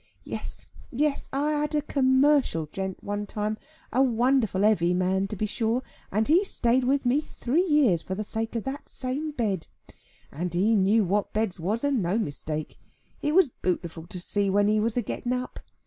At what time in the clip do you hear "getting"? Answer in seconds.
15.03-15.33